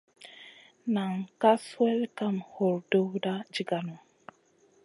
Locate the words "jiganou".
3.53-4.01